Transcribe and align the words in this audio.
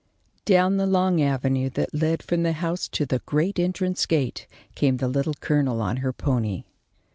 Down 0.45 0.77
the 0.77 0.87
long 0.87 1.21
avenue 1.21 1.69
that 1.75 1.93
led 1.93 2.23
from 2.23 2.41
the 2.41 2.53
house 2.53 2.87
to 2.87 3.05
the 3.05 3.19
great 3.27 3.59
entrance 3.59 4.07
gate 4.07 4.47
came 4.73 4.97
the 4.97 5.07
Little 5.07 5.35
Colonel 5.35 5.79
on 5.79 5.97
her 5.97 6.11
pony. 6.11 6.63